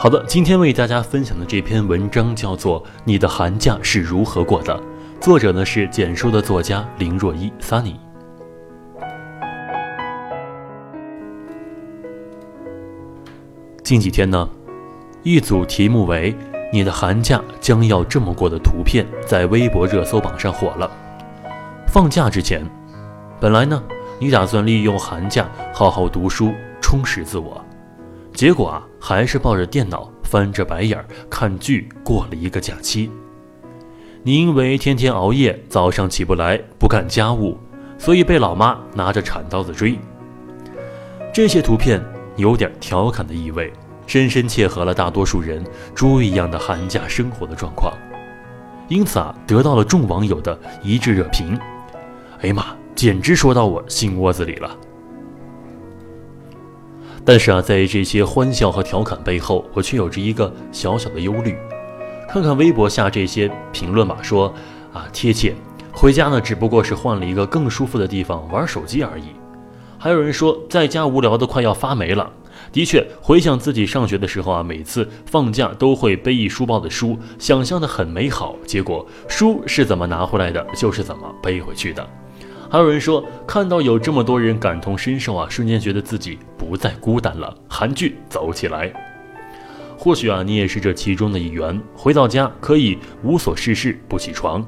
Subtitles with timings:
[0.00, 4.72] 好的，今天为大家分享的这篇文章叫做《你的寒假是如何过的》，
[5.20, 7.96] 作者呢是简书的作家林若一 Sunny。
[13.82, 14.48] 近几天呢，
[15.24, 16.32] 一组题目为
[16.72, 20.88] “你的寒假将要这么过”的图片在微博热搜榜上火了。
[21.88, 22.64] 放假之前，
[23.40, 23.82] 本来呢，
[24.20, 27.60] 你打算利用寒假好好读书，充实自我。
[28.38, 33.10] 结果啊，还是抱着电脑翻着白眼儿看剧过了一个假期。
[34.22, 37.58] 你因为天天熬夜，早上起不来，不干家务，
[37.98, 39.98] 所以被老妈拿着铲刀子追。
[41.34, 42.00] 这些图片
[42.36, 43.72] 有点调侃的意味，
[44.06, 47.92] 深深切合了大多数人猪一样的寒假生活的状况，
[48.86, 51.58] 因此啊，得到了众网友的一致热评。
[52.42, 54.76] 哎呀妈，简直说到我心窝子里了。
[57.28, 61.54] 但是啊，在这些欢笑和调侃背后，我却有着一个小小的忧虑。
[62.26, 64.46] 看看微博下这些评论吧，说
[64.94, 65.54] 啊贴切，
[65.92, 69.24] 回家呢只不过是换了一个更舒服的地方玩手机而已。
[69.98, 72.32] 还有人说在家无聊的快要发霉了。
[72.72, 82.08] 的确，回想自己上学的时候啊，每次放假都会背一书包的书，想象的很美好，结果书是怎么拿回来的，就是怎么背回去的。
[82.70, 87.54] 还有人说，看到有这么多人感同身受啊，瞬间觉得自己不再孤单了。
[87.66, 88.92] 韩剧走起来，
[89.96, 91.80] 或许啊，你也是这其中的一员。
[91.94, 94.62] 回到家可以无所事事不起床，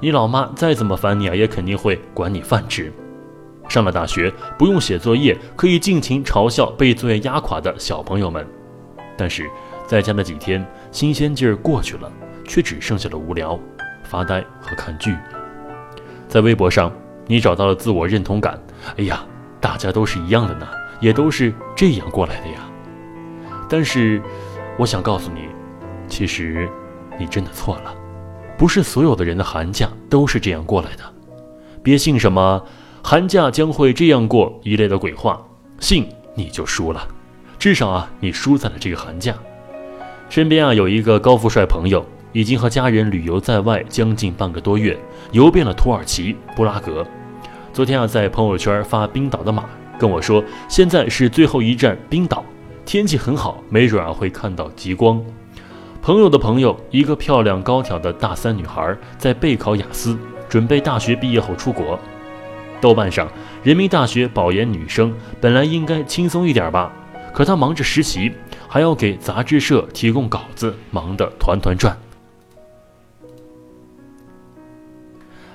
[0.00, 2.90] 你老妈再怎么烦你啊，也肯定会管你饭吃。
[3.68, 8.46] 上了大学不用写作业，可以尽情嘲笑被作业压垮的小朋友们。
[9.14, 9.50] 但是
[9.86, 12.10] 在家的几天新鲜劲儿过去了，
[12.48, 13.60] 却只剩下了无聊、
[14.04, 15.14] 发呆和看剧。
[16.28, 16.90] 在微博上。
[17.26, 18.60] 你找到了自我认同感，
[18.96, 19.24] 哎呀，
[19.60, 20.66] 大家都是一样的呢，
[21.00, 22.68] 也都是这样过来的呀。
[23.68, 24.20] 但是，
[24.76, 25.42] 我想告诉你，
[26.08, 26.68] 其实
[27.18, 27.94] 你真的错了，
[28.58, 31.02] 不是所有的人的寒假都是这样过来的。
[31.82, 32.62] 别信什么
[33.02, 35.40] “寒假将会这样过”一类的鬼话，
[35.78, 37.06] 信你就输了。
[37.58, 39.34] 至少啊，你输在了这个寒假。
[40.28, 42.04] 身边啊有一个高富帅朋友。
[42.32, 44.98] 已经和家人旅游在外将近半个多月，
[45.32, 47.06] 游遍了土耳其、布拉格。
[47.72, 49.64] 昨天啊，在朋友圈发冰岛的马，
[49.98, 52.44] 跟我说现在是最后一站冰岛，
[52.84, 55.22] 天气很好，没准啊会看到极光。
[56.00, 60.18] 朋友的朋友，一个漂亮高挑的大三女孩，在备考雅思，
[60.48, 61.98] 准备大学毕业后出国。
[62.80, 63.28] 豆瓣上，
[63.62, 66.90] 人民大学保研女生本来应该轻松一点吧，
[67.32, 68.32] 可她忙着实习，
[68.66, 71.96] 还要给杂志社提供稿子，忙得团团转。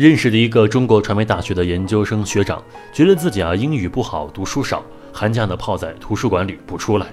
[0.00, 7.08] 认识的一个中国传媒大学的研究生学长，觉得自己啊英语不好，读书少，寒假呢泡在图书馆里不出来。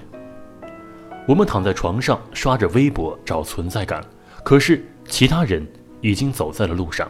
[1.26, 4.02] 我们躺在床上刷着微博找存在感，
[4.42, 5.68] 可是其他人
[6.00, 7.06] 已经走在了路上，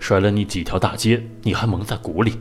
[0.00, 2.36] 甩了你几条大街，你还蒙在鼓里。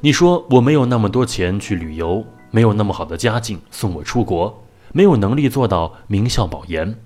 [0.00, 6.96] 你说我没有那么多钱去旅游，没有那么好的家境送我出国，没有能力做到名校保研，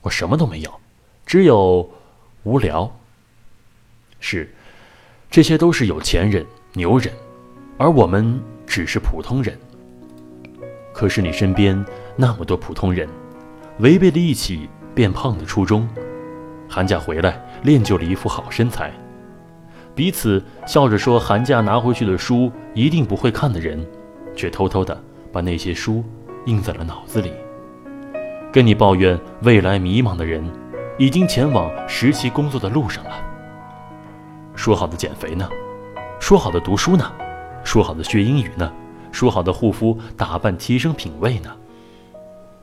[0.00, 0.72] 我什么都没有，
[1.26, 1.86] 只有
[2.44, 2.90] 无聊。
[4.20, 4.48] 是，
[5.30, 7.12] 这些都是有钱人、牛人，
[7.76, 9.58] 而我们只是普通人。
[10.92, 11.82] 可是你身边
[12.16, 13.08] 那么多普通人，
[13.78, 15.88] 违背了一起变胖的初衷，
[16.68, 18.92] 寒假回来练就了一副好身材，
[19.94, 23.84] 彼此笑着说寒假拿回去的书一定不会看的人，
[24.36, 25.02] 却偷偷的
[25.32, 26.04] 把那些书
[26.44, 27.32] 印在了脑子里。
[28.52, 30.44] 跟你抱怨未来迷茫的人，
[30.98, 33.29] 已经前往实习工作的路上了。
[34.60, 35.48] 说好的减肥呢？
[36.20, 37.10] 说好的读书呢？
[37.64, 38.70] 说好的学英语呢？
[39.10, 41.50] 说好的护肤打扮提升品味呢？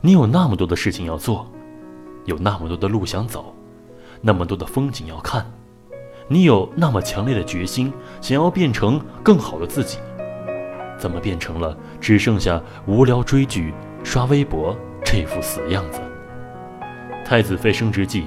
[0.00, 1.50] 你有那么多的事情要做，
[2.24, 3.52] 有那么多的路想走，
[4.20, 5.44] 那么多的风景要看，
[6.28, 9.98] 你有那么强烈的决心想要变成更好的自己，
[10.96, 13.74] 怎么变成了只剩下无聊追剧、
[14.04, 14.72] 刷微博
[15.04, 16.00] 这副死样子？
[17.26, 18.22] 《太子妃升职记》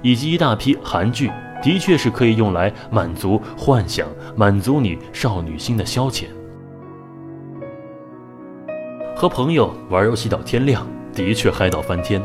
[0.00, 1.28] 以及一大批韩剧。
[1.62, 6.24] 的确是可以用来满足幻想、满足你少女心的消遣。
[9.14, 12.22] 和朋友玩游戏到天亮，的确嗨到翻天。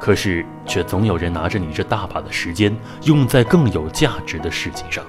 [0.00, 2.74] 可是，却总有人拿着你这大把的时间，
[3.04, 5.04] 用在更有价值的事情上：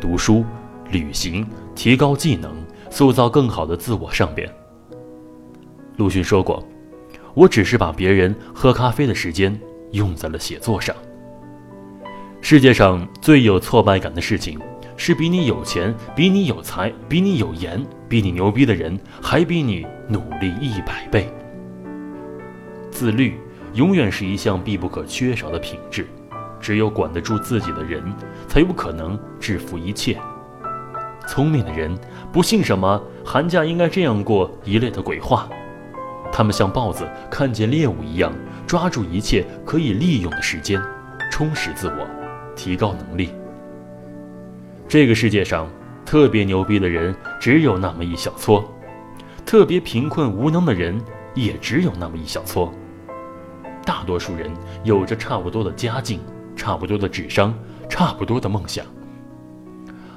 [0.00, 0.44] 读书、
[0.90, 2.52] 旅行、提高技能、
[2.90, 4.50] 塑造更好的自我上边。
[5.96, 6.66] 陆逊说过
[7.34, 9.58] ：“我只是把别人喝咖啡的时间
[9.92, 10.96] 用在了写作上。”
[12.40, 14.60] 世界上最有挫败感的事情，
[14.96, 21.32] 是比你有钱、比你有才、比你有颜、比你牛逼的人，还比你努力一百倍。
[22.90, 23.38] 自律。
[23.74, 26.06] 永远是一项必不可缺少的品质，
[26.58, 28.02] 只有管得住自己的人，
[28.48, 30.16] 才有可能制服一切。
[31.28, 31.94] 聪明的人
[32.32, 35.46] 不信什么寒假应该这样过一类的鬼话，
[36.32, 38.32] 他们像豹子看见猎物一样，
[38.66, 40.80] 抓住一切可以利用的时间，
[41.30, 42.08] 充实自我，
[42.56, 43.30] 提高能力。
[44.88, 45.68] 这个世界上
[46.04, 48.64] 特别牛逼的人只有那么一小撮，
[49.44, 51.00] 特别贫困无能的人
[51.34, 52.72] 也只有那么一小撮。
[53.84, 54.50] 大多数人
[54.82, 56.20] 有着差不多的家境、
[56.56, 57.56] 差不多的智商、
[57.88, 58.84] 差不多的梦想，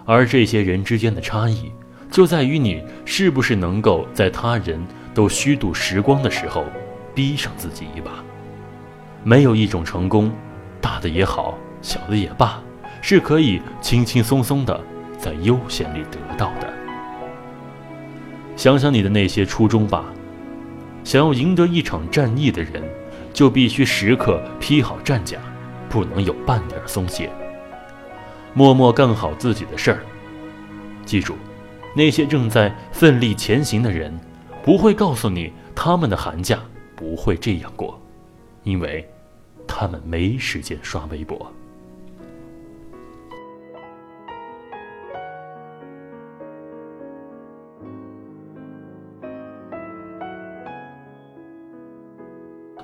[0.05, 1.71] 而这些人之间的差异，
[2.09, 4.79] 就在于你是不是能够在他人
[5.13, 6.63] 都虚度时光的时候，
[7.13, 8.23] 逼上自己一把。
[9.23, 10.31] 没有一种成功，
[10.81, 12.61] 大的也好，小的也罢，
[13.01, 14.79] 是可以轻轻松松的
[15.17, 16.73] 在悠闲里得到的。
[18.55, 20.05] 想想你的那些初衷吧，
[21.03, 22.83] 想要赢得一场战役的人。
[23.31, 25.37] 就必须时刻披好战甲，
[25.87, 27.29] 不能有半点松懈。
[28.53, 29.99] 默默干好自己的事儿。
[31.05, 31.35] 记住，
[31.95, 34.19] 那些正在奋力前行的人，
[34.63, 36.59] 不会告诉你他们的寒假
[36.95, 38.01] 不会这样过，
[38.63, 39.07] 因为
[39.67, 41.49] 他们没时间刷微博。